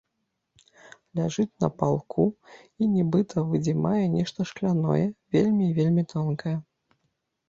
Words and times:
Ляжыць 1.17 1.59
на 1.63 1.67
палку 1.81 2.23
і 2.83 2.87
нібыта 2.93 3.43
выдзімае 3.51 3.99
нешта 4.15 4.47
шкляное, 4.53 5.05
вельмі, 5.37 5.69
вельмі 5.81 6.03
тонкае. 6.15 6.55